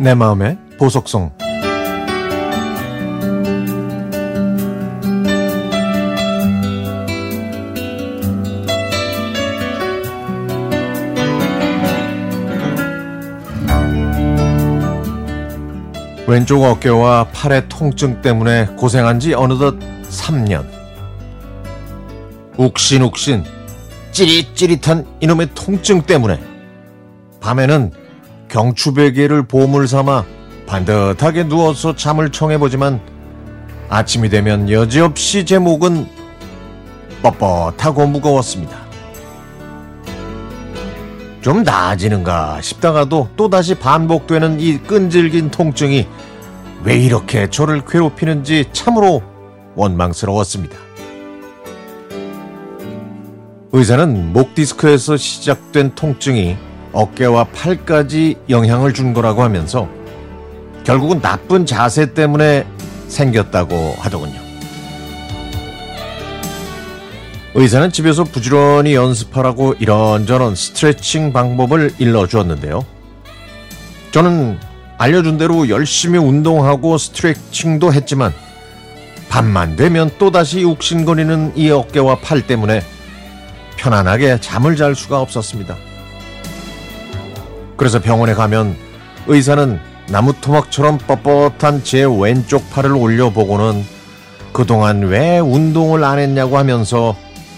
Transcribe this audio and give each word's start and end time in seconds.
내 0.00 0.14
마음의 0.14 0.56
보석성 0.78 1.32
왼쪽 16.28 16.62
어깨와 16.62 17.28
팔의 17.32 17.68
통증 17.68 18.22
때문에 18.22 18.66
고생한 18.76 19.18
지 19.18 19.34
어느덧 19.34 19.76
3년. 20.10 20.64
욱신욱신 22.56 23.42
찌릿찌릿한 24.12 25.06
이놈의 25.20 25.48
통증 25.54 26.02
때문에 26.02 26.38
밤에는 27.40 28.07
경추베개를 28.48 29.44
보물 29.44 29.86
삼아 29.86 30.24
반듯하게 30.66 31.44
누워서 31.44 31.94
잠을 31.94 32.30
청해보지만 32.30 33.00
아침이 33.88 34.28
되면 34.28 34.70
여지없이 34.70 35.44
제 35.44 35.58
목은 35.58 36.06
뻣뻣하고 37.22 38.08
무거웠습니다. 38.08 38.76
좀 41.40 41.62
나아지는가 41.62 42.60
싶다가도 42.60 43.30
또다시 43.36 43.74
반복되는 43.74 44.60
이 44.60 44.78
끈질긴 44.78 45.50
통증이 45.50 46.06
왜 46.84 46.96
이렇게 46.98 47.48
저를 47.48 47.82
괴롭히는지 47.86 48.66
참으로 48.72 49.22
원망스러웠습니다. 49.74 50.76
의사는 53.72 54.32
목 54.32 54.54
디스크에서 54.54 55.16
시작된 55.16 55.94
통증이 55.94 56.56
어깨와 56.98 57.44
팔까지 57.44 58.36
영향을 58.50 58.92
준 58.92 59.14
거라고 59.14 59.44
하면서 59.44 59.88
결국은 60.82 61.20
나쁜 61.20 61.64
자세 61.64 62.12
때문에 62.12 62.66
생겼다고 63.06 63.94
하더군요. 64.00 64.40
의사는 67.54 67.92
집에서 67.92 68.24
부지런히 68.24 68.94
연습하라고 68.94 69.74
이런저런 69.78 70.56
스트레칭 70.56 71.32
방법을 71.32 71.92
일러주었는데요. 71.98 72.84
저는 74.10 74.58
알려준 74.98 75.38
대로 75.38 75.68
열심히 75.68 76.18
운동하고 76.18 76.98
스트레칭도 76.98 77.92
했지만 77.92 78.34
밤만 79.28 79.76
되면 79.76 80.10
또다시 80.18 80.64
욱신거리는 80.64 81.52
이 81.54 81.70
어깨와 81.70 82.18
팔 82.18 82.44
때문에 82.44 82.82
편안하게 83.76 84.40
잠을 84.40 84.74
잘 84.74 84.96
수가 84.96 85.20
없었습니다. 85.20 85.87
그래서 87.78 88.00
병원에 88.00 88.34
가면 88.34 88.76
의사는 89.28 89.80
나무 90.08 90.34
토막처럼 90.40 90.98
뻣뻣한 90.98 91.84
제 91.84 92.04
왼쪽 92.04 92.68
팔을 92.70 92.92
올려보고는 92.92 93.84
그동안 94.52 95.02
왜 95.02 95.38
운동을 95.38 96.02
안 96.02 96.18
했냐고 96.18 96.58
하면서 96.58 97.16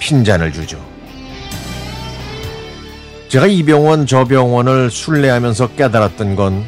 핀잔을 0.00 0.52
주죠. 0.52 0.78
제가 3.28 3.46
이 3.46 3.62
병원 3.62 4.06
저 4.06 4.24
병원을 4.24 4.90
순례하면서 4.90 5.68
깨달았던 5.68 6.36
건 6.36 6.62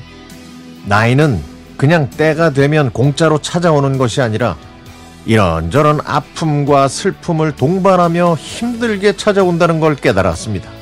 나이는 0.87 1.43
그냥 1.77 2.09
때가 2.09 2.51
되면 2.51 2.91
공짜로 2.91 3.39
찾아오는 3.39 3.99
것이 3.99 4.23
아니라 4.23 4.57
이런저런 5.27 6.01
아픔과 6.03 6.89
슬픔을 6.89 7.53
동반하며 7.57 8.37
힘들게 8.37 9.17
찾아온다는 9.17 9.81
걸 9.81 9.97
깨달았습니다. 9.97 10.74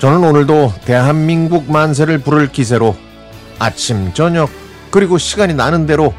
저는 0.00 0.24
오늘도 0.24 0.72
대한민국 0.86 1.70
만세를 1.70 2.20
부를 2.20 2.50
기세로 2.50 2.96
아침, 3.58 4.14
저녁, 4.14 4.48
그리고 4.90 5.18
시간이 5.18 5.52
나는 5.52 5.84
대로 5.84 6.14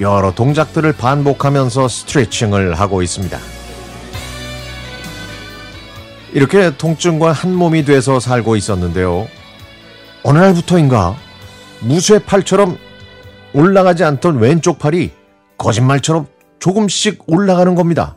여러 0.00 0.34
동작들을 0.34 0.92
반복하면서 0.94 1.86
스트레칭을 1.86 2.74
하고 2.74 3.02
있습니다. 3.02 3.38
이렇게 6.32 6.76
통증과 6.76 7.30
한 7.30 7.54
몸이 7.54 7.84
돼서 7.84 8.18
살고 8.18 8.56
있었는데요. 8.56 9.28
어느 10.24 10.38
날부터인가 10.38 11.14
무쇠 11.82 12.18
팔처럼 12.18 12.78
올라가지 13.52 14.02
않던 14.02 14.38
왼쪽 14.38 14.80
팔이 14.80 15.12
거짓말처럼 15.56 16.26
조금씩 16.58 17.22
올라가는 17.28 17.76
겁니다. 17.76 18.16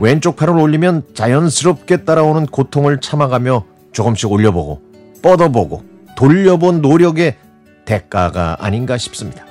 왼쪽 0.00 0.36
팔을 0.36 0.56
올리면 0.56 1.02
자연스럽게 1.12 2.04
따라오는 2.04 2.46
고통을 2.46 3.00
참아가며 3.00 3.64
조금씩 3.92 4.32
올려보고 4.32 4.80
뻗어보고 5.22 5.84
돌려본 6.16 6.80
노력의 6.80 7.36
대가가 7.84 8.56
아닌가 8.60 8.96
싶습니다. 8.96 9.44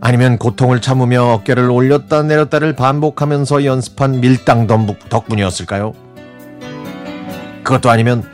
아니면 0.00 0.36
고통을 0.36 0.80
참으며 0.80 1.22
어깨를 1.34 1.70
올렸다 1.70 2.24
내렸다를 2.24 2.74
반복하면서 2.74 3.64
연습한 3.64 4.20
밀당 4.20 4.66
덕분이었을까요? 5.08 5.92
그것도 7.62 7.88
아니면 7.88 8.24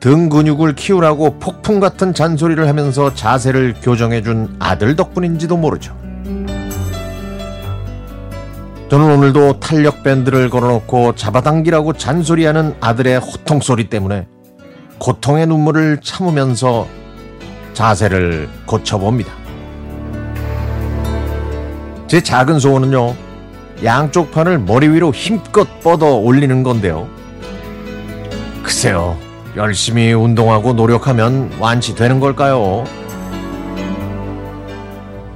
등 0.00 0.28
근육을 0.28 0.74
키우라고 0.74 1.38
폭풍 1.38 1.80
같은 1.80 2.12
잔소리를 2.12 2.68
하면서 2.68 3.14
자세를 3.14 3.76
교정해준 3.80 4.56
아들 4.58 4.96
덕분인지도 4.96 5.56
모르죠. 5.56 6.01
저는 8.92 9.10
오늘도 9.10 9.58
탄력 9.58 10.02
밴드를 10.02 10.50
걸어놓고 10.50 11.14
잡아당기라고 11.14 11.94
잔소리하는 11.94 12.74
아들의 12.78 13.20
호통 13.20 13.62
소리 13.62 13.88
때문에 13.88 14.26
고통의 14.98 15.46
눈물을 15.46 16.00
참으면서 16.02 16.86
자세를 17.72 18.50
고쳐봅니다. 18.66 19.32
제 22.06 22.22
작은 22.22 22.58
소원은요, 22.58 23.14
양쪽 23.82 24.30
팔을 24.30 24.58
머리 24.58 24.88
위로 24.88 25.10
힘껏 25.10 25.66
뻗어 25.80 26.14
올리는 26.16 26.62
건데요. 26.62 27.08
글쎄요, 28.62 29.16
열심히 29.56 30.12
운동하고 30.12 30.74
노력하면 30.74 31.50
완치되는 31.58 32.20
걸까요? 32.20 32.84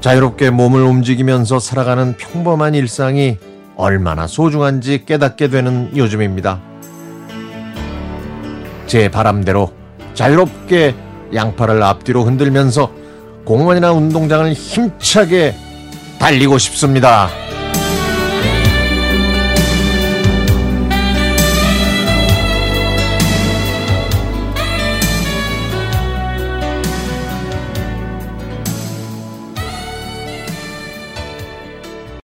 자유롭게 0.06 0.50
몸을 0.50 0.82
움직이면서 0.82 1.58
살아가는 1.58 2.16
평범한 2.16 2.76
일상이 2.76 3.38
얼마나 3.74 4.28
소중한지 4.28 5.04
깨닫게 5.04 5.48
되는 5.48 5.90
요즘입니다. 5.96 6.60
제 8.86 9.10
바람대로 9.10 9.72
자유롭게 10.14 10.94
양팔을 11.34 11.82
앞뒤로 11.82 12.22
흔들면서 12.22 12.92
공원이나 13.44 13.90
운동장을 13.90 14.52
힘차게 14.52 15.56
달리고 16.20 16.56
싶습니다. 16.58 17.28